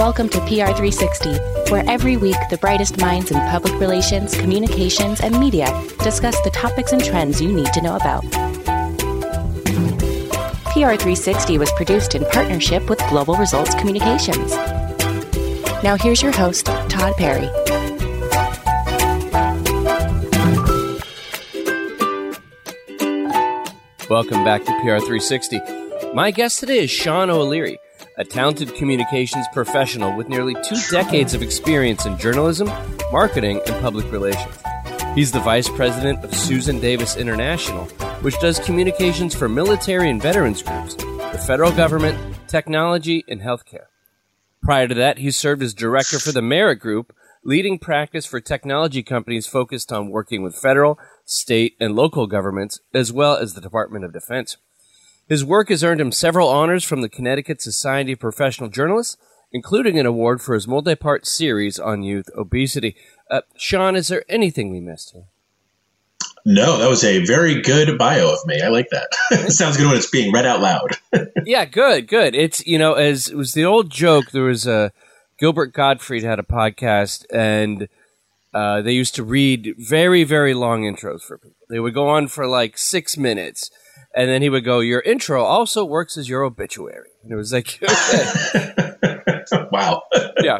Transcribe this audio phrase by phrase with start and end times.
[0.00, 5.66] Welcome to PR360, where every week the brightest minds in public relations, communications, and media
[6.02, 8.24] discuss the topics and trends you need to know about.
[10.72, 14.52] PR360 was produced in partnership with Global Results Communications.
[15.84, 17.50] Now here's your host, Todd Perry.
[24.08, 26.14] Welcome back to PR360.
[26.14, 27.78] My guest today is Sean O'Leary,
[28.20, 32.70] a talented communications professional with nearly two decades of experience in journalism,
[33.10, 34.54] marketing, and public relations.
[35.14, 37.86] He's the vice president of Susan Davis International,
[38.20, 43.86] which does communications for military and veterans groups, the federal government, technology, and healthcare.
[44.62, 49.02] Prior to that, he served as director for the Merritt Group, leading practice for technology
[49.02, 54.04] companies focused on working with federal, state, and local governments, as well as the Department
[54.04, 54.58] of Defense.
[55.30, 59.16] His work has earned him several honors from the Connecticut Society of Professional Journalists,
[59.52, 62.96] including an award for his multi part series on youth obesity.
[63.30, 65.26] Uh, Sean, is there anything we missed here?
[66.44, 68.60] No, that was a very good bio of me.
[68.60, 69.08] I like that.
[69.30, 70.96] it sounds good when it's being read out loud.
[71.44, 72.34] yeah, good, good.
[72.34, 74.90] It's, you know, as it was the old joke, there was a
[75.38, 77.88] Gilbert Gottfried had a podcast and
[78.52, 81.66] uh, they used to read very, very long intros for people.
[81.68, 83.70] They would go on for like six minutes,
[84.14, 87.52] and then he would go, "Your intro also works as your obituary." And it was
[87.52, 89.44] like, okay.
[89.72, 90.02] wow,
[90.42, 90.58] yeah,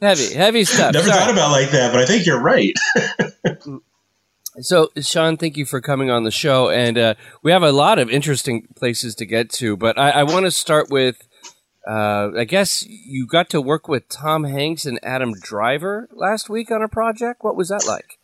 [0.00, 0.92] heavy, heavy stuff.
[0.92, 1.18] Never Sorry.
[1.18, 2.74] thought about like that, but I think you're right.
[4.60, 7.98] so, Sean, thank you for coming on the show, and uh, we have a lot
[7.98, 11.28] of interesting places to get to, but I, I want to start with
[11.86, 16.70] uh, I guess you got to work with Tom Hanks and Adam Driver last week
[16.70, 17.44] on a project.
[17.44, 18.18] What was that like?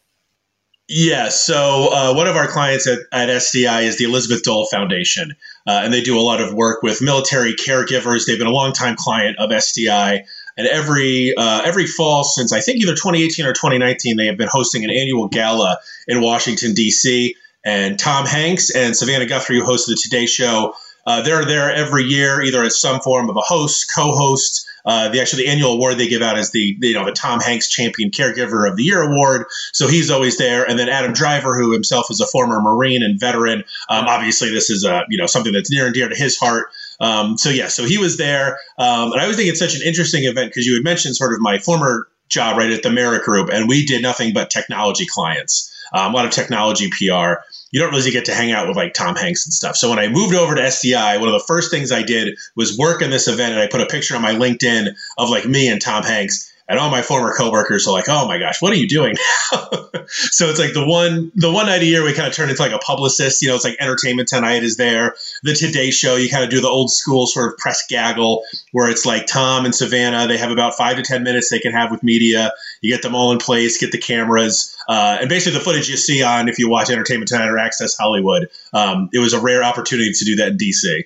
[0.92, 5.36] Yeah, so uh, one of our clients at, at, SDI is the Elizabeth Dole Foundation,
[5.64, 8.26] uh, and they do a lot of work with military caregivers.
[8.26, 10.24] They've been a longtime client of SDI,
[10.56, 14.48] and every uh, every fall since I think either 2018 or 2019, they have been
[14.48, 17.36] hosting an annual gala in Washington D.C.
[17.64, 20.74] And Tom Hanks and Savannah Guthrie, who hosted the Today Show,
[21.06, 24.66] uh, they're there every year, either as some form of a host, co-host.
[24.90, 27.38] Uh, the actually the annual award they give out is the you know the Tom
[27.38, 29.46] Hanks Champion Caregiver of the Year award.
[29.72, 33.18] So he's always there, and then Adam Driver, who himself is a former Marine and
[33.20, 33.60] veteran.
[33.88, 36.72] Um, obviously, this is a you know something that's near and dear to his heart.
[36.98, 39.82] Um, so yeah, so he was there, um, and I always think it's such an
[39.82, 43.24] interesting event because you had mentioned sort of my former job right at the Merritt
[43.24, 47.80] Group, and we did nothing but technology clients, um, a lot of technology PR you
[47.80, 49.76] don't really get to hang out with like Tom Hanks and stuff.
[49.76, 52.76] So when I moved over to SDI, one of the first things I did was
[52.76, 55.68] work in this event, and I put a picture on my LinkedIn of like me
[55.68, 58.76] and Tom Hanks and all my former coworkers are like, "Oh my gosh, what are
[58.76, 59.16] you doing
[59.52, 59.68] now?"
[60.06, 62.62] so it's like the one the one night a year we kind of turn into
[62.62, 63.42] like a publicist.
[63.42, 66.14] You know, it's like Entertainment Tonight is there, the Today Show.
[66.14, 69.64] You kind of do the old school sort of press gaggle where it's like Tom
[69.64, 70.28] and Savannah.
[70.28, 72.52] They have about five to ten minutes they can have with media.
[72.82, 75.96] You get them all in place, get the cameras, uh, and basically the footage you
[75.96, 78.48] see on if you watch Entertainment Tonight or Access Hollywood.
[78.72, 81.04] Um, it was a rare opportunity to do that in DC.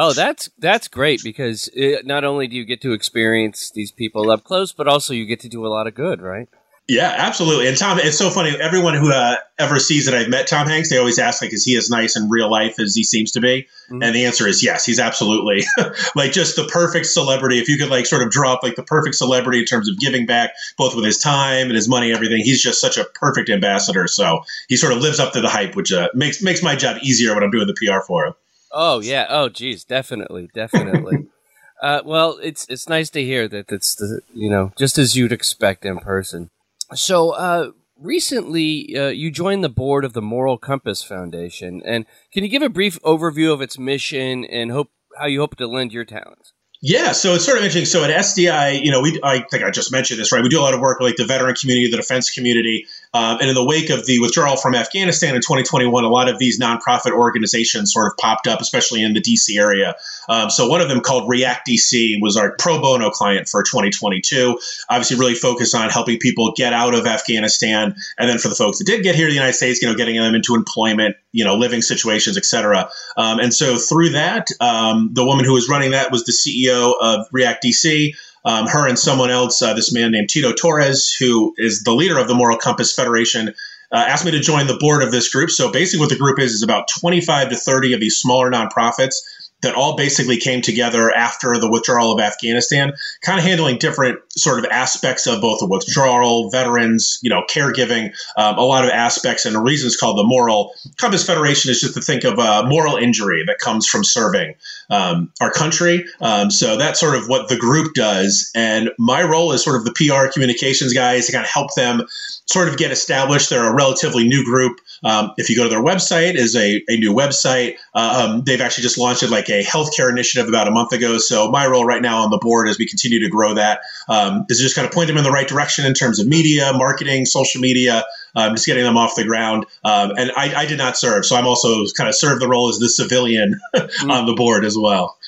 [0.00, 4.30] Oh, that's that's great because it, not only do you get to experience these people
[4.30, 6.48] up close, but also you get to do a lot of good, right?
[6.86, 7.66] Yeah, absolutely.
[7.66, 8.56] And Tom, it's so funny.
[8.58, 11.64] Everyone who uh, ever sees that I've met Tom Hanks, they always ask, like, is
[11.64, 13.66] he as nice in real life as he seems to be?
[13.90, 14.02] Mm-hmm.
[14.04, 14.86] And the answer is yes.
[14.86, 15.64] He's absolutely
[16.16, 17.58] like just the perfect celebrity.
[17.58, 19.98] If you could like sort of draw up like the perfect celebrity in terms of
[19.98, 22.38] giving back, both with his time and his money, everything.
[22.38, 24.06] He's just such a perfect ambassador.
[24.06, 26.98] So he sort of lives up to the hype, which uh, makes makes my job
[27.02, 28.34] easier when I'm doing the PR for him.
[28.72, 29.26] Oh yeah.
[29.28, 31.26] Oh geez, definitely, definitely.
[31.82, 35.32] uh, well, it's it's nice to hear that it's the you know just as you'd
[35.32, 36.50] expect in person.
[36.94, 42.44] So uh, recently, uh, you joined the board of the Moral Compass Foundation, and can
[42.44, 45.92] you give a brief overview of its mission and hope how you hope to lend
[45.92, 46.52] your talents?
[46.80, 47.86] Yeah, so it's sort of interesting.
[47.86, 50.42] So at SDI, you know, we I think I just mentioned this, right?
[50.42, 53.38] We do a lot of work with like the veteran community, the defense community, um,
[53.40, 56.60] and in the wake of the withdrawal from Afghanistan in 2021, a lot of these
[56.60, 59.94] nonprofit organizations sort of popped up, especially in the DC area.
[60.28, 64.58] Um, so one of them called React DC was our pro bono client for 2022.
[64.90, 68.78] Obviously, really focused on helping people get out of Afghanistan, and then for the folks
[68.78, 71.44] that did get here to the United States, you know, getting them into employment, you
[71.44, 72.90] know, living situations, etc.
[73.16, 76.94] Um, and so through that, um, the woman who was running that was the CEO
[77.00, 78.12] of React DC.
[78.48, 82.18] Um, her and someone else, uh, this man named Tito Torres, who is the leader
[82.18, 83.48] of the Moral Compass Federation,
[83.92, 85.50] uh, asked me to join the board of this group.
[85.50, 89.16] So basically, what the group is is about 25 to 30 of these smaller nonprofits
[89.62, 94.58] that all basically came together after the withdrawal of Afghanistan, kind of handling different sort
[94.60, 99.44] of aspects of both the withdrawal, veterans, you know, caregiving, um, a lot of aspects.
[99.44, 102.96] And the reason called the Moral Compass Federation is just to think of a moral
[102.96, 104.54] injury that comes from serving
[104.90, 106.04] um, our country.
[106.20, 108.50] Um, so that's sort of what the group does.
[108.54, 112.02] And my role is sort of the PR communications guys to kind of help them
[112.46, 113.50] sort of get established.
[113.50, 114.80] They're a relatively new group.
[115.04, 117.76] Um, if you go to their website, is a, a new website.
[117.94, 121.18] Uh, um, they've actually just launched it like a healthcare initiative about a month ago.
[121.18, 124.44] So my role right now on the board as we continue to grow that um,
[124.48, 127.26] is just kind of point them in the right direction in terms of media, marketing,
[127.26, 128.04] social media,
[128.34, 129.66] um, just getting them off the ground.
[129.84, 132.68] Um, and I, I, did not serve, so I'm also kind of serve the role
[132.68, 134.10] as the civilian mm.
[134.10, 135.18] on the board as well.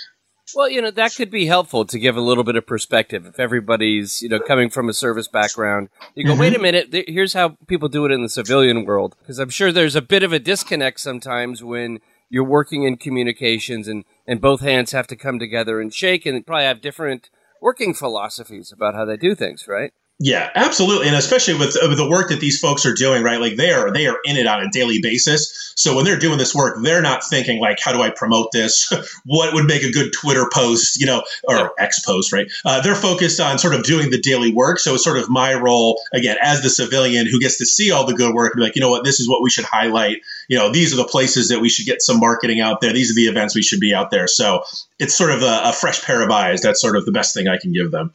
[0.55, 3.27] Well, you know, that could be helpful to give a little bit of perspective.
[3.27, 6.41] If everybody's, you know, coming from a service background, you go, mm-hmm.
[6.41, 9.17] wait a minute, here's how people do it in the civilian world.
[9.21, 13.89] Because I'm sure there's a bit of a disconnect sometimes when you're working in communications
[13.89, 17.31] and, and both hands have to come together and shake and probably have different
[17.61, 19.93] working philosophies about how they do things, right?
[20.23, 23.41] Yeah, absolutely, and especially with, with, the work that these folks are doing, right?
[23.41, 25.73] Like they are they are in it on a daily basis.
[25.77, 28.93] So when they're doing this work, they're not thinking like, how do I promote this?
[29.25, 31.69] what would make a good Twitter post, you know, or yeah.
[31.79, 32.53] X post, right?
[32.67, 34.79] Uh, they're focused on sort of doing the daily work.
[34.79, 38.05] So it's sort of my role again as the civilian who gets to see all
[38.05, 40.19] the good work and be like, you know what, this is what we should highlight.
[40.49, 42.93] You know, these are the places that we should get some marketing out there.
[42.93, 44.29] These are the events we should be out there.
[44.29, 44.65] So
[44.99, 46.61] it's sort of a, a fresh pair of eyes.
[46.61, 48.13] That's sort of the best thing I can give them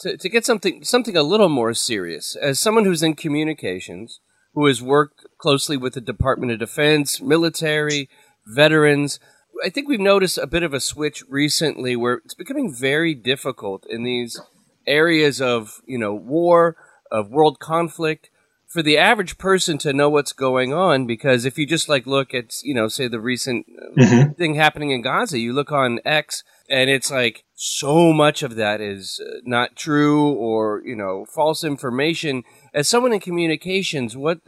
[0.00, 4.20] to, to get something something a little more serious, as someone who's in communications,
[4.54, 8.08] who has worked closely with the Department of Defense, military,
[8.46, 9.20] veterans,
[9.64, 13.84] I think we've noticed a bit of a switch recently where it's becoming very difficult
[13.88, 14.40] in these
[14.86, 16.76] areas of you know war,
[17.10, 18.29] of world conflict,
[18.70, 21.06] for the average person to know what's going on.
[21.06, 23.66] Because if you just like look at you know say the recent
[23.98, 24.32] mm-hmm.
[24.32, 28.80] thing happening in Gaza, you look on X and it's like so much of that
[28.80, 34.38] is uh, not true or you know false information as someone in communications what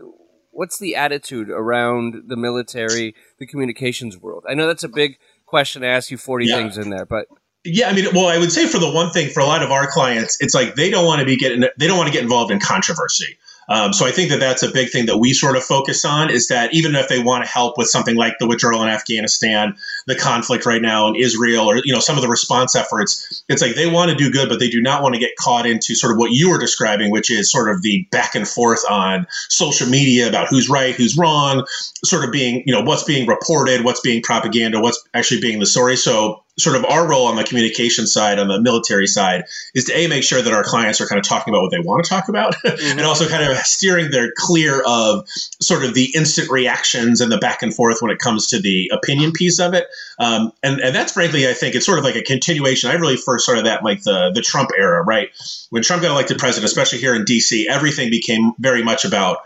[0.50, 5.82] what's the attitude around the military the communications world i know that's a big question
[5.82, 6.56] to ask you 40 yeah.
[6.56, 7.26] things in there but
[7.64, 9.70] yeah, I mean, well, I would say for the one thing, for a lot of
[9.70, 12.24] our clients, it's like they don't want to be getting, they don't want to get
[12.24, 13.38] involved in controversy.
[13.68, 16.30] Um, so I think that that's a big thing that we sort of focus on
[16.30, 19.76] is that even if they want to help with something like the withdrawal in Afghanistan,
[20.06, 23.62] the conflict right now in Israel, or you know some of the response efforts, it's
[23.62, 25.94] like they want to do good, but they do not want to get caught into
[25.94, 29.26] sort of what you were describing, which is sort of the back and forth on
[29.48, 31.66] social media about who's right, who's wrong,
[32.04, 35.66] sort of being you know what's being reported, what's being propaganda, what's actually being the
[35.66, 35.96] story.
[35.96, 39.44] So sort of our role on the communication side, on the military side,
[39.74, 41.80] is to a make sure that our clients are kind of talking about what they
[41.80, 42.98] want to talk about, mm-hmm.
[42.98, 45.26] and also kind of steering their clear of
[45.60, 48.90] sort of the instant reactions and the back and forth when it comes to the
[48.92, 49.86] opinion piece of it.
[50.18, 52.90] Um, and and that's frankly, I think it's sort of like a continuation.
[52.90, 55.30] I really first started that like the the Trump era, right?
[55.70, 59.38] When Trump got elected president, especially here in D.C., everything became very much about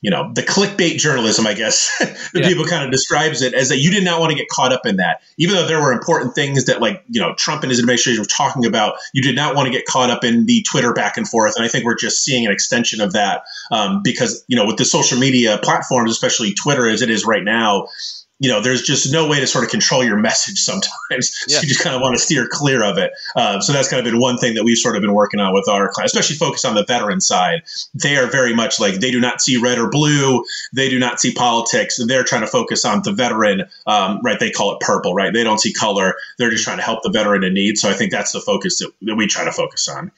[0.00, 1.92] you know the clickbait journalism i guess
[2.32, 2.48] the yeah.
[2.48, 4.86] people kind of describes it as that you did not want to get caught up
[4.86, 7.80] in that even though there were important things that like you know trump and his
[7.80, 10.92] administration were talking about you did not want to get caught up in the twitter
[10.92, 13.42] back and forth and i think we're just seeing an extension of that
[13.72, 17.44] um, because you know with the social media platforms especially twitter as it is right
[17.44, 17.88] now
[18.38, 20.94] you know, there's just no way to sort of control your message sometimes.
[21.48, 21.58] Yeah.
[21.58, 23.12] So you just kind of want to steer clear of it.
[23.34, 25.54] Um, so that's kind of been one thing that we've sort of been working on
[25.54, 27.62] with our clients, especially focused on the veteran side.
[27.94, 30.44] They are very much like they do not see red or blue.
[30.74, 31.98] They do not see politics.
[32.04, 34.38] They're trying to focus on the veteran, um, right?
[34.38, 35.32] They call it purple, right?
[35.32, 36.14] They don't see color.
[36.36, 37.78] They're just trying to help the veteran in need.
[37.78, 40.12] So I think that's the focus that, that we try to focus on.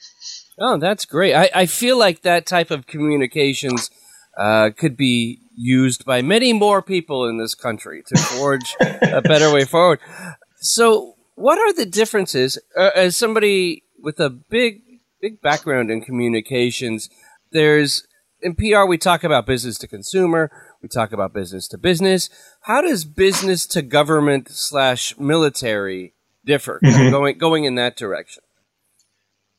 [0.59, 1.33] Oh, that's great.
[1.33, 3.89] I, I feel like that type of communications
[4.37, 9.53] uh, could be used by many more people in this country to forge a better
[9.53, 9.99] way forward.
[10.59, 12.57] So, what are the differences?
[12.77, 14.81] Uh, as somebody with a big,
[15.21, 17.09] big background in communications,
[17.51, 18.07] there's
[18.41, 22.29] in PR we talk about business to consumer, we talk about business to business.
[22.61, 26.13] How does business to government slash military
[26.45, 27.11] differ mm-hmm.
[27.11, 28.43] going going in that direction?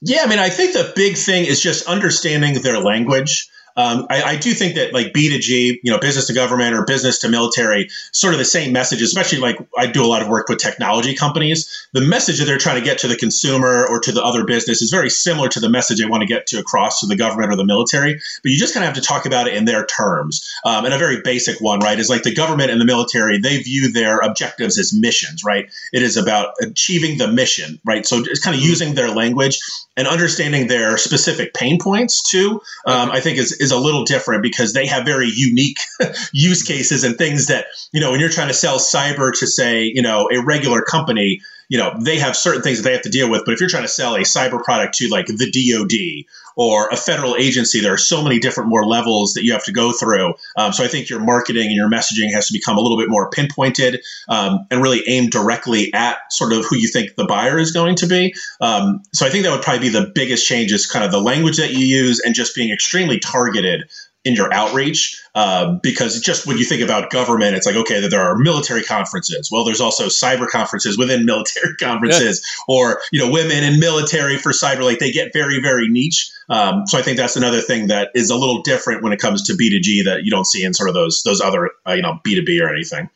[0.04, 3.48] Yeah, I mean, I think the big thing is just understanding their language.
[3.76, 7.20] Um, I, I, do think that like B2G, you know, business to government or business
[7.20, 10.48] to military, sort of the same message, especially like I do a lot of work
[10.48, 11.88] with technology companies.
[11.92, 14.82] The message that they're trying to get to the consumer or to the other business
[14.82, 17.52] is very similar to the message they want to get to across to the government
[17.52, 18.14] or the military.
[18.14, 20.48] But you just kind of have to talk about it in their terms.
[20.64, 23.58] Um, and a very basic one, right, is like the government and the military, they
[23.62, 25.70] view their objectives as missions, right?
[25.92, 28.04] It is about achieving the mission, right?
[28.04, 29.58] So it's kind of using their language
[29.96, 32.60] and understanding their specific pain points too.
[32.86, 35.78] Um, I think is is a little different because they have very unique
[36.32, 39.84] use cases and things that, you know, when you're trying to sell cyber to say,
[39.84, 41.40] you know, a regular company,
[41.72, 43.46] you know, they have certain things that they have to deal with.
[43.46, 46.96] But if you're trying to sell a cyber product to like the DoD or a
[46.96, 50.34] federal agency, there are so many different more levels that you have to go through.
[50.58, 53.08] Um, so I think your marketing and your messaging has to become a little bit
[53.08, 57.58] more pinpointed um, and really aimed directly at sort of who you think the buyer
[57.58, 58.34] is going to be.
[58.60, 61.22] Um, so I think that would probably be the biggest change is kind of the
[61.22, 63.84] language that you use and just being extremely targeted
[64.24, 68.10] in your outreach uh, because just when you think about government it's like okay that
[68.10, 69.50] there are military conferences.
[69.50, 72.74] Well there's also cyber conferences within military conferences yeah.
[72.74, 76.30] or you know women in military for cyber like they get very very niche.
[76.48, 79.42] Um, so i think that's another thing that is a little different when it comes
[79.44, 82.18] to b2g that you don't see in sort of those those other uh, you know
[82.26, 83.08] b2b or anything.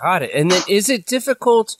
[0.00, 0.30] Got it.
[0.34, 1.76] And then is it difficult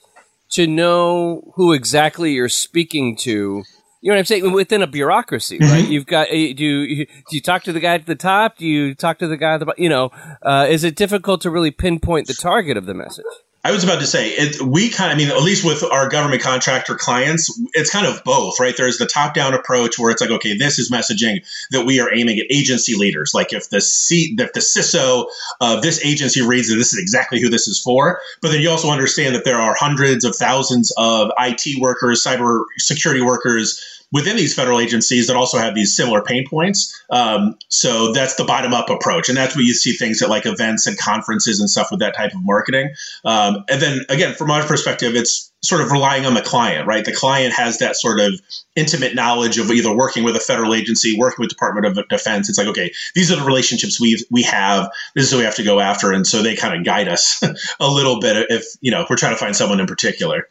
[0.51, 3.63] to know who exactly you're speaking to
[4.01, 4.53] you know what I'm saying?
[4.53, 5.83] Within a bureaucracy, right?
[5.83, 5.93] Mm-hmm.
[5.93, 8.57] You've got eh, do you, do you talk to the guy at the top?
[8.57, 10.11] Do you talk to the guy at the you know?
[10.43, 13.25] Uh, is it difficult to really pinpoint the target of the message?
[13.63, 16.09] I was about to say it, we kind of, I mean, at least with our
[16.09, 18.75] government contractor clients, it's kind of both, right?
[18.75, 22.13] There's the top down approach where it's like, okay, this is messaging that we are
[22.15, 23.33] aiming at agency leaders.
[23.35, 25.27] Like if the C, if the CISO
[25.61, 28.71] of this agency reads that this is exactly who this is for, but then you
[28.71, 34.37] also understand that there are hundreds of thousands of IT workers, cyber security workers within
[34.37, 37.01] these federal agencies that also have these similar pain points.
[37.11, 39.29] Um, so that's the bottom up approach.
[39.29, 42.17] And that's where you see things at like events and conferences and stuff with that
[42.17, 42.91] type of marketing.
[43.25, 47.05] Um, and then again, from our perspective, it's sort of relying on the client, right?
[47.05, 48.41] The client has that sort of
[48.77, 52.49] intimate knowledge of either working with a federal agency, working with Department of Defense.
[52.49, 54.91] It's like, okay, these are the relationships we we have.
[55.15, 57.43] This is what we have to go after, and so they kind of guide us
[57.81, 60.49] a little bit if you know if we're trying to find someone in particular.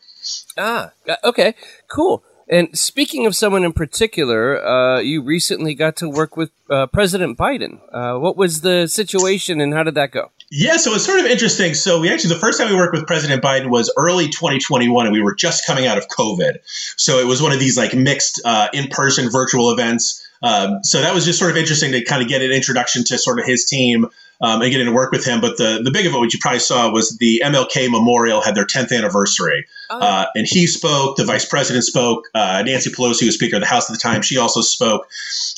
[0.57, 0.91] Ah,
[1.23, 1.55] okay,
[1.87, 2.23] cool.
[2.49, 7.37] And speaking of someone in particular, uh, you recently got to work with uh, President
[7.37, 7.79] Biden.
[7.93, 10.31] Uh, what was the situation and how did that go?
[10.49, 11.75] Yeah, so it's sort of interesting.
[11.75, 15.13] So we actually the first time we worked with President Biden was early 2021, and
[15.13, 16.57] we were just coming out of COVID.
[16.97, 20.25] So it was one of these like mixed uh, in-person virtual events.
[20.41, 23.19] Um, so that was just sort of interesting to kind of get an introduction to
[23.19, 24.07] sort of his team
[24.41, 25.41] um, and getting to work with him.
[25.41, 28.55] But the, the big of it, which you probably saw, was the MLK Memorial had
[28.55, 29.65] their 10th anniversary.
[29.89, 29.99] Oh.
[29.99, 33.67] Uh, and he spoke, the vice president spoke, uh, Nancy Pelosi was Speaker of the
[33.67, 34.21] House at the time.
[34.21, 35.07] She also spoke.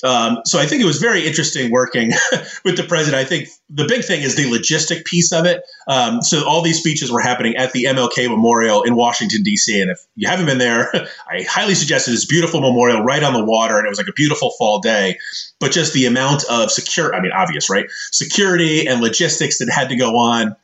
[0.04, 2.12] Um, so I think it was very interesting working
[2.66, 3.22] with the president.
[3.22, 5.64] I think the big thing is the logistic piece of it.
[5.88, 9.80] Um, so all these speeches were happening at the MLK Memorial in Washington, D.C.
[9.80, 10.92] And if you haven't been there,
[11.30, 12.12] I highly suggest it.
[12.12, 15.18] This beautiful memorial right on the water, and it was like a beautiful fall day.
[15.60, 17.86] But just the amount of secure, I mean, obvious, right?
[18.12, 20.56] Security and logistics that had to go on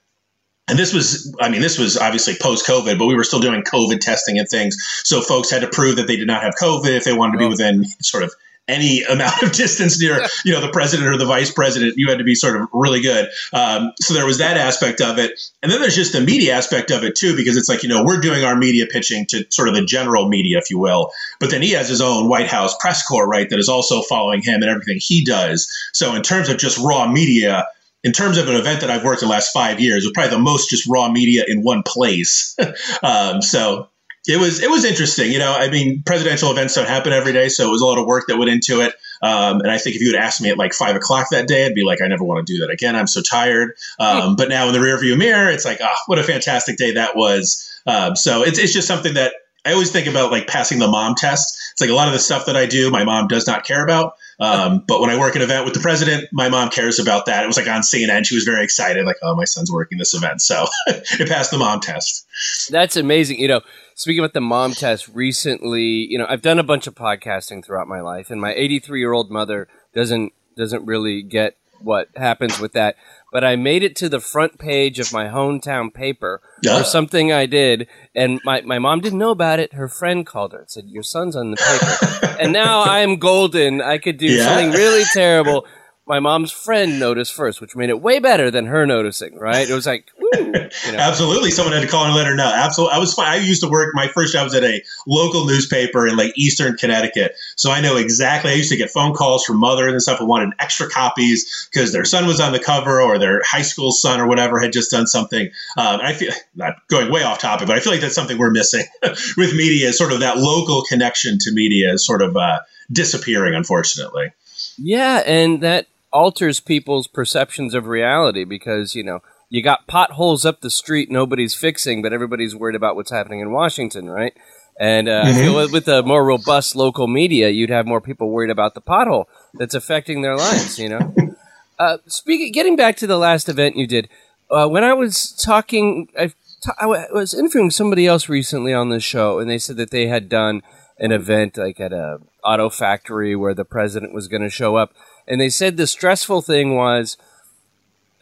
[0.68, 3.64] and this was, I mean, this was obviously post COVID, but we were still doing
[3.64, 4.76] COVID testing and things.
[5.06, 7.38] So folks had to prove that they did not have COVID if they wanted to
[7.40, 8.34] be within sort of
[8.68, 11.94] any amount of distance near, you know, the president or the vice president.
[11.96, 13.30] You had to be sort of really good.
[13.54, 15.40] Um, so there was that aspect of it.
[15.64, 18.04] And then there's just the media aspect of it too, because it's like, you know,
[18.04, 21.12] we're doing our media pitching to sort of the general media, if you will.
[21.40, 24.42] But then he has his own White House press corps, right, that is also following
[24.42, 25.72] him and everything he does.
[25.94, 27.66] So in terms of just raw media,
[28.04, 30.42] in terms of an event that I've worked the last five years, was probably the
[30.42, 32.56] most just raw media in one place.
[33.04, 33.90] um, so
[34.28, 35.32] it was it was interesting.
[35.32, 37.98] You know, I mean, presidential events don't happen every day, so it was a lot
[37.98, 38.94] of work that went into it.
[39.22, 41.66] Um, and I think if you had asked me at like five o'clock that day,
[41.66, 42.96] I'd be like, I never want to do that again.
[42.96, 43.72] I'm so tired.
[44.00, 46.92] Um, but now in the rearview mirror, it's like, ah, oh, what a fantastic day
[46.94, 47.64] that was.
[47.88, 49.34] Um, so it's it's just something that
[49.66, 51.58] I always think about like passing the mom test.
[51.72, 53.84] It's like a lot of the stuff that I do, my mom does not care
[53.84, 54.14] about.
[54.40, 57.44] Um, but when I work an event with the president, my mom cares about that.
[57.44, 58.26] It was like on CNN.
[58.26, 60.42] She was very excited, like, oh, my son's working this event.
[60.42, 62.26] So it passed the mom test.
[62.70, 63.40] That's amazing.
[63.40, 63.62] You know,
[63.96, 67.88] speaking about the mom test recently, you know, I've done a bunch of podcasting throughout
[67.88, 72.74] my life, and my 83 year old mother doesn't doesn't really get what happens with
[72.74, 72.96] that
[73.38, 76.80] but I made it to the front page of my hometown paper yeah.
[76.80, 79.74] for something I did, and my, my mom didn't know about it.
[79.74, 83.18] Her friend called her and said, "Your son's on the paper," and now I am
[83.18, 83.80] golden.
[83.80, 84.44] I could do yeah.
[84.44, 85.68] something really terrible.
[86.08, 89.38] My mom's friend noticed first, which made it way better than her noticing.
[89.38, 89.70] Right?
[89.70, 90.06] It was like,
[90.38, 90.98] you know.
[90.98, 91.52] Absolutely.
[91.52, 92.52] Someone had to call and let her know.
[92.54, 92.96] Absolutely.
[92.96, 93.28] I was fine.
[93.28, 96.76] I used to work, my first job was at a local newspaper in like Eastern
[96.76, 97.36] Connecticut.
[97.56, 98.52] So I know exactly.
[98.52, 101.94] I used to get phone calls from mothers and stuff who wanted extra copies because
[101.94, 104.92] their son was on the cover or their high school son or whatever had just
[104.92, 105.48] done something.
[105.78, 108.52] Um, I feel not going way off topic, but I feel like that's something we're
[108.52, 108.86] missing
[109.38, 112.60] with media is sort of that local connection to media is sort of uh,
[112.92, 114.32] disappearing, unfortunately.
[114.78, 115.24] Yeah.
[115.26, 120.70] And that alters people's perceptions of reality because, you know, you got potholes up the
[120.70, 124.34] street nobody's fixing, but everybody's worried about what's happening in Washington, right?
[124.80, 125.40] And uh, mm-hmm.
[125.40, 129.26] Feel with a more robust local media, you'd have more people worried about the pothole
[129.56, 130.78] that's affecting their lives.
[130.78, 131.16] You know.
[131.80, 134.08] uh, speaking, getting back to the last event you did,
[134.52, 139.04] uh, when I was talking, I, t- I was interviewing somebody else recently on this
[139.04, 140.62] show, and they said that they had done
[141.00, 144.94] an event like at a auto factory where the president was going to show up,
[145.28, 147.18] and they said the stressful thing was.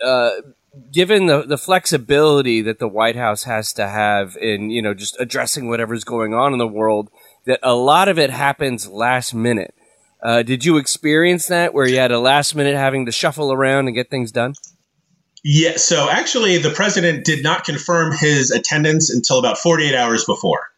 [0.03, 0.32] Uh,
[0.91, 5.15] given the, the flexibility that the White House has to have in, you know, just
[5.20, 7.10] addressing whatever's going on in the world,
[7.46, 9.74] that a lot of it happens last minute.
[10.24, 13.88] Uh, did you experience that where you had a last minute having to shuffle around
[13.88, 14.53] and get things done?
[15.44, 20.72] Yeah, so actually, the president did not confirm his attendance until about 48 hours before.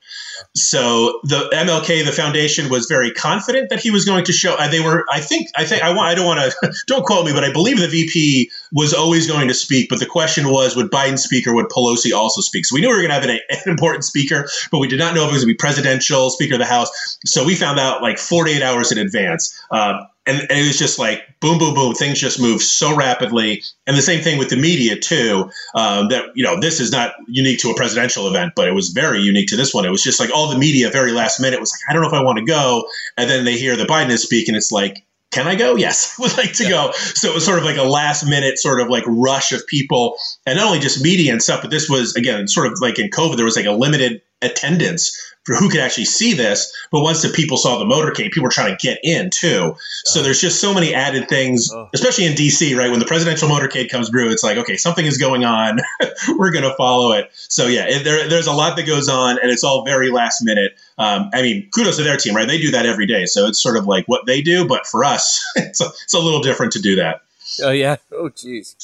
[0.55, 4.55] So the MLK, the foundation, was very confident that he was going to show.
[4.69, 7.33] They were, I think, I think, I want, I don't want to, don't quote me,
[7.33, 9.89] but I believe the VP was always going to speak.
[9.89, 12.65] But the question was, would Biden speak or would Pelosi also speak?
[12.65, 14.99] So we knew we were going to have an, an important speaker, but we did
[14.99, 17.17] not know if it was going to be presidential, Speaker of the House.
[17.25, 19.57] So we found out like 48 hours in advance.
[19.71, 21.93] Uh, and, and, it was just like boom, boom, boom.
[21.93, 25.49] Things just move so rapidly, and the same thing with the media too.
[25.75, 28.89] Um, that you know, this is not unique to a presidential event, but it was
[28.89, 29.85] very unique to this one.
[29.85, 32.09] It was just like all the media, very last minute, was like, I don't know
[32.09, 34.71] if I want to go, and then they hear the Biden is speak, and it's
[34.71, 35.75] like, can I go?
[35.87, 36.69] Yes, I would like to yeah.
[36.69, 36.91] go.
[36.91, 40.17] So it was sort of like a last minute sort of like rush of people,
[40.45, 43.09] and not only just media and stuff, but this was again sort of like in
[43.09, 45.15] COVID, there was like a limited attendance
[45.47, 46.71] for who could actually see this.
[46.91, 49.75] But once the people saw the motorcade, people were trying to get in too.
[50.03, 52.91] So there's just so many added things, especially in DC, right?
[52.91, 55.79] When the presidential motorcade comes through, it's like, okay, something is going on.
[56.37, 57.31] we're going to follow it.
[57.33, 60.43] So yeah, it, there, there's a lot that goes on, and it's all very last
[60.43, 60.77] minute.
[60.97, 62.47] Um, I mean, kudos to their team, right?
[62.47, 64.67] They do that every day, so it's sort of like what they do.
[64.67, 67.21] But for us, it's a, it's a little different to do that.
[67.63, 67.95] Oh yeah.
[68.11, 68.75] Oh jeez.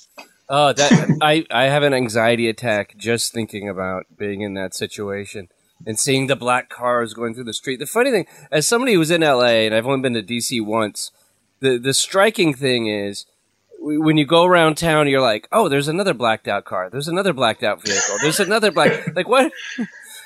[0.49, 5.49] Oh, that I I have an anxiety attack just thinking about being in that situation
[5.85, 7.79] and seeing the black cars going through the street.
[7.79, 11.11] The funny thing, as somebody who's in LA and I've only been to DC once,
[11.59, 13.25] the the striking thing is
[13.79, 16.89] when you go around town, you're like, oh, there's another blacked out car.
[16.89, 18.15] There's another blacked out vehicle.
[18.21, 19.07] There's another black.
[19.15, 19.51] like what?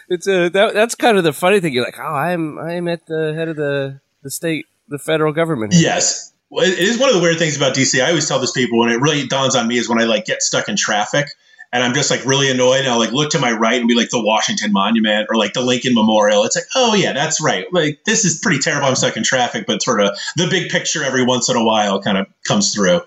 [0.09, 1.73] It's a that, that's kind of the funny thing.
[1.73, 5.73] You're like, oh, I'm I'm at the head of the the state, the federal government.
[5.75, 6.33] Yes.
[6.49, 8.01] Well, it is one of the weird things about DC.
[8.01, 10.25] I always tell this people, and it really dawns on me is when I like
[10.25, 11.27] get stuck in traffic
[11.73, 12.79] and I'm just like really annoyed.
[12.79, 15.53] And I'll like look to my right and be like the Washington Monument or like
[15.53, 16.43] the Lincoln Memorial.
[16.43, 17.65] It's like, oh yeah, that's right.
[17.71, 18.87] Like this is pretty terrible.
[18.87, 22.01] I'm stuck in traffic, but sort of the big picture every once in a while
[22.01, 23.01] kind of comes through.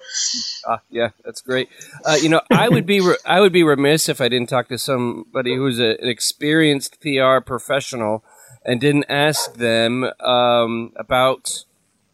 [0.66, 1.68] Uh, yeah, that's great.
[2.04, 4.68] Uh, you know, I would be re- I would be remiss if I didn't talk
[4.68, 8.24] to somebody who's a, an experienced PR professional
[8.64, 11.64] and didn't ask them um, about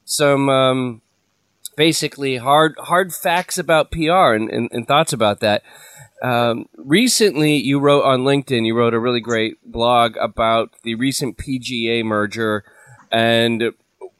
[0.05, 0.49] some.
[0.49, 1.03] Um,
[1.77, 5.63] basically hard hard facts about PR and, and, and thoughts about that.
[6.23, 11.37] Um, recently, you wrote on LinkedIn, you wrote a really great blog about the recent
[11.37, 12.65] PGA merger
[13.13, 13.75] and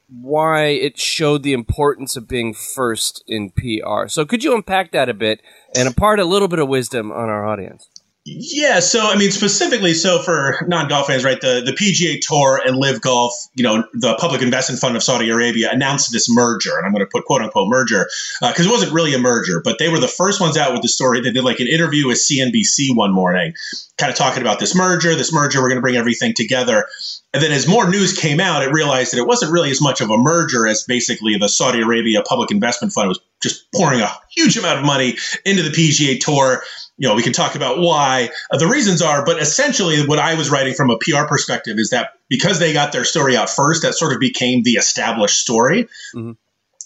[0.09, 4.07] why it showed the importance of being first in PR.
[4.07, 5.41] So, could you unpack that a bit
[5.75, 7.89] and impart a little bit of wisdom on our audience?
[8.29, 11.39] Yeah, so I mean specifically, so for non-golf fans, right?
[11.39, 15.29] The the PGA Tour and Live Golf, you know, the Public Investment Fund of Saudi
[15.29, 18.09] Arabia announced this merger, and I'm going to put quote unquote merger
[18.41, 20.81] because uh, it wasn't really a merger, but they were the first ones out with
[20.81, 21.21] the story.
[21.21, 23.53] They did like an interview with CNBC one morning,
[23.97, 25.15] kind of talking about this merger.
[25.15, 26.85] This merger, we're going to bring everything together.
[27.33, 30.01] And then as more news came out, it realized that it wasn't really as much
[30.01, 34.11] of a merger as basically the Saudi Arabia Public Investment Fund was just pouring a
[34.35, 36.63] huge amount of money into the PGA Tour.
[36.97, 40.33] You know, we can talk about why uh, the reasons are, but essentially what I
[40.35, 43.83] was writing from a PR perspective is that because they got their story out first,
[43.83, 45.83] that sort of became the established story.
[46.15, 46.31] Mm-hmm.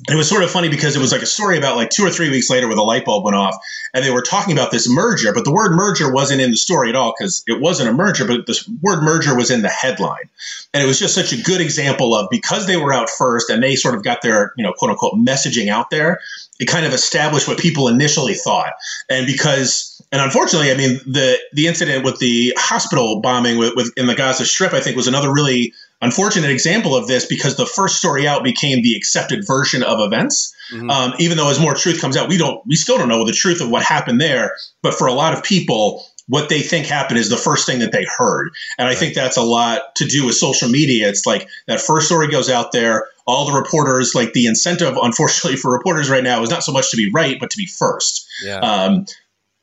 [0.08, 2.04] And it was sort of funny because it was like a story about like two
[2.04, 3.56] or three weeks later where the light bulb went off
[3.94, 6.90] and they were talking about this merger, but the word merger wasn't in the story
[6.90, 10.30] at all because it wasn't a merger, but the word merger was in the headline.
[10.74, 13.62] And it was just such a good example of because they were out first and
[13.62, 16.20] they sort of got their, you know, quote unquote messaging out there,
[16.60, 18.74] it kind of established what people initially thought.
[19.08, 23.94] And because, and unfortunately, I mean, the, the incident with the hospital bombing with, with
[23.96, 27.66] in the Gaza Strip, I think was another really unfortunate example of this because the
[27.66, 30.54] first story out became the accepted version of events.
[30.74, 30.90] Mm-hmm.
[30.90, 33.32] Um, even though as more truth comes out, we don't, we still don't know the
[33.32, 34.56] truth of what happened there.
[34.82, 37.92] But for a lot of people, what they think happened is the first thing that
[37.92, 38.52] they heard.
[38.78, 38.98] And I right.
[38.98, 41.08] think that's a lot to do with social media.
[41.08, 43.08] It's like that first story goes out there.
[43.28, 46.92] All the reporters, like the incentive, unfortunately, for reporters right now is not so much
[46.92, 48.28] to be right, but to be first.
[48.44, 48.60] Yeah.
[48.60, 49.06] Um,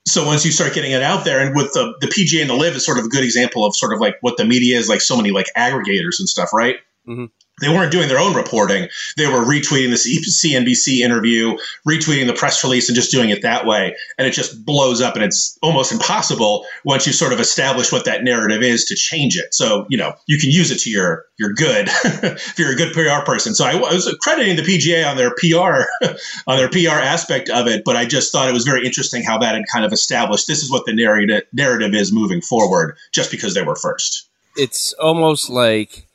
[0.09, 2.55] so once you start getting it out there and with the, the PGA and the
[2.55, 4.89] live is sort of a good example of sort of like what the media is
[4.89, 6.77] like so many like aggregators and stuff, right?
[7.07, 7.27] Mm-hmm.
[7.61, 8.89] They weren't doing their own reporting.
[9.17, 13.67] They were retweeting this CNBC interview, retweeting the press release, and just doing it that
[13.67, 13.97] way.
[14.19, 18.05] And it just blows up, and it's almost impossible once you sort of establish what
[18.05, 19.55] that narrative is to change it.
[19.55, 22.93] So you know you can use it to your your good if you're a good
[22.93, 23.55] PR person.
[23.55, 25.89] So I was crediting the PGA on their PR
[26.47, 29.39] on their PR aspect of it, but I just thought it was very interesting how
[29.39, 33.31] that had kind of established this is what the narrative narrative is moving forward, just
[33.31, 34.29] because they were first.
[34.57, 36.08] It's almost like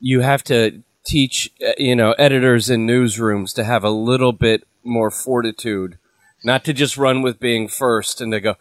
[0.00, 4.66] you have to teach uh, you know editors in newsrooms to have a little bit
[4.84, 5.98] more fortitude,
[6.44, 8.54] not to just run with being first and to go,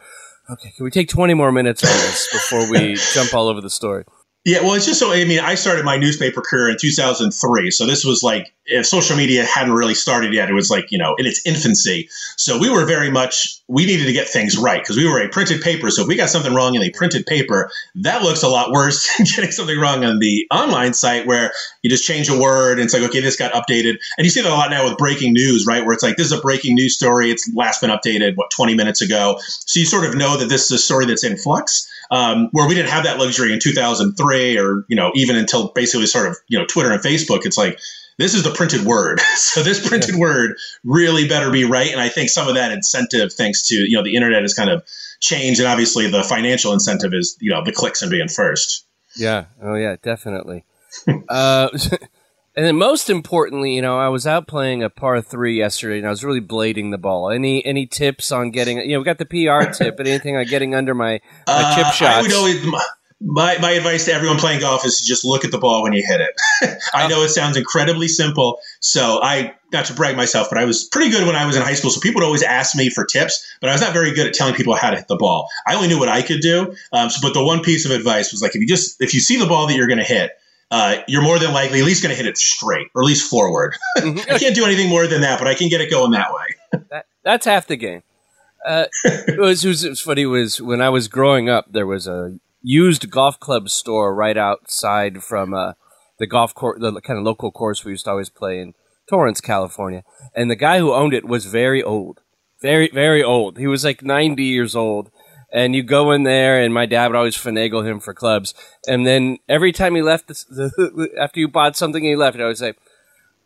[0.50, 3.70] okay, can we take twenty more minutes on this before we jump all over the
[3.70, 4.06] story?
[4.46, 5.12] Yeah, well, it's just so.
[5.12, 9.18] I mean, I started my newspaper career in 2003, so this was like if social
[9.18, 10.52] media hadn't really started yet.
[10.52, 12.10] It was like you know in its infancy.
[12.38, 15.28] So we were very much we needed to get things right because we were a
[15.30, 15.90] printed paper.
[15.90, 19.10] So if we got something wrong in a printed paper, that looks a lot worse
[19.18, 22.86] than getting something wrong on the online site where you just change a word and
[22.86, 23.96] it's like okay, this got updated.
[24.20, 25.84] And you see that a lot now with breaking news, right?
[25.84, 27.32] Where it's like this is a breaking news story.
[27.32, 29.40] It's last been updated what 20 minutes ago.
[29.66, 32.68] So you sort of know that this is a story that's in flux um, where
[32.68, 36.38] we didn't have that luxury in 2003 or you know even until basically sort of
[36.48, 37.46] you know Twitter and Facebook.
[37.46, 37.80] It's like
[38.18, 40.22] this is the printed word, so this printed yeah.
[40.22, 41.92] word really better be right.
[41.92, 44.70] And I think some of that incentive, thanks to you know the internet, has kind
[44.70, 44.84] of
[45.20, 48.86] changed, and obviously the financial incentive is you know the clicks and being first.
[49.16, 49.46] Yeah.
[49.62, 50.66] Oh yeah, definitely.
[51.30, 51.70] uh,
[52.56, 56.08] And then most importantly, you know, I was out playing a par three yesterday, and
[56.08, 57.30] I was really blading the ball.
[57.30, 58.78] Any any tips on getting?
[58.78, 61.76] You know, we got the PR tip, but anything on getting under my, my uh,
[61.76, 62.04] chip shots?
[62.04, 62.66] I would always.
[63.22, 65.94] My, my advice to everyone playing golf is to just look at the ball when
[65.94, 66.80] you hit it.
[66.94, 68.60] I know it sounds incredibly simple.
[68.82, 71.62] So I, not to brag myself, but I was pretty good when I was in
[71.62, 71.92] high school.
[71.92, 74.34] So people would always ask me for tips, but I was not very good at
[74.34, 75.48] telling people how to hit the ball.
[75.66, 76.76] I only knew what I could do.
[76.92, 79.22] Um, so, but the one piece of advice was like, if you just, if you
[79.22, 80.32] see the ball that you're going to hit,
[80.72, 83.30] uh, you're more than likely at least going to hit it straight or at least
[83.30, 83.76] forward.
[83.98, 84.30] Mm-hmm.
[84.30, 86.82] I can't do anything more than that, but I can get it going that way.
[86.92, 88.04] that, that's half the game.
[88.68, 91.88] Uh, it, was, it, was, it was funny was when I was growing up, there
[91.88, 95.74] was a used golf club store right outside from uh,
[96.20, 98.74] the golf course, the kind of local course we used to always play in
[99.10, 100.04] Torrance, California.
[100.36, 102.22] And the guy who owned it was very old,
[102.62, 103.58] very, very old.
[103.58, 105.10] He was like 90 years old
[105.56, 108.54] and you go in there, and my dad would always finagle him for clubs.
[108.88, 112.46] And then every time he left, the, the, after you bought something he left, I
[112.46, 112.74] would say,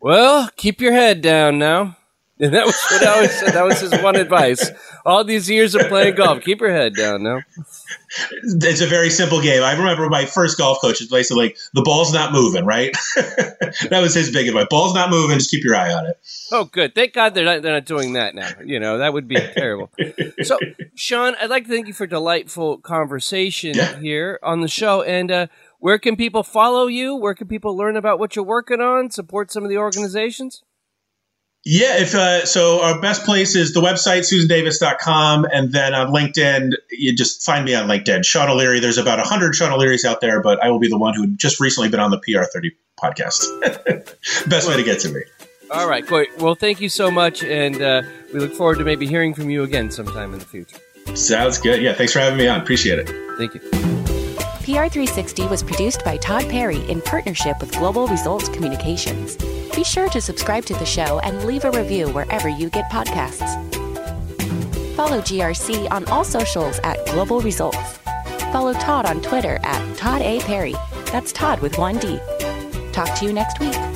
[0.00, 1.96] "Well, keep your head down now."
[2.40, 3.52] And that was what I always said.
[3.52, 4.70] That was his one advice.
[5.04, 7.42] All these years of playing golf, keep your head down No,
[8.42, 9.62] It's a very simple game.
[9.62, 12.96] I remember my first golf coach was basically like, the ball's not moving, right?
[13.16, 14.66] that was his big advice.
[14.70, 16.18] Ball's not moving, just keep your eye on it.
[16.50, 16.94] Oh, good.
[16.94, 18.50] Thank God they're not, they're not doing that now.
[18.64, 19.90] You know, that would be terrible.
[20.42, 20.58] so,
[20.94, 23.98] Sean, I'd like to thank you for delightful conversation yeah.
[23.98, 25.02] here on the show.
[25.02, 25.46] And uh,
[25.78, 27.14] where can people follow you?
[27.16, 30.62] Where can people learn about what you're working on, support some of the organizations?
[31.64, 36.70] Yeah, if uh, so, our best place is the website susandavis.com, and then on LinkedIn,
[36.90, 38.80] you just find me on LinkedIn, Sean O'Leary.
[38.80, 41.60] There's about hundred Sean O'Learys out there, but I will be the one who just
[41.60, 44.48] recently been on the PR30 podcast.
[44.48, 45.20] best way to get to me.
[45.70, 46.36] All right, great.
[46.38, 49.62] Well, thank you so much, and uh, we look forward to maybe hearing from you
[49.62, 50.78] again sometime in the future.
[51.14, 51.82] Sounds good.
[51.82, 52.60] Yeah, thanks for having me on.
[52.60, 53.08] Appreciate it.
[53.36, 53.60] Thank you.
[54.64, 59.36] PR360 was produced by Todd Perry in partnership with Global Results Communications.
[59.74, 63.56] Be sure to subscribe to the show and leave a review wherever you get podcasts.
[64.94, 67.98] Follow GRC on all socials at Global Results.
[68.52, 70.40] Follow Todd on Twitter at Todd A.
[70.40, 70.74] Perry.
[71.06, 72.18] That's Todd with one D.
[72.92, 73.89] Talk to you next week.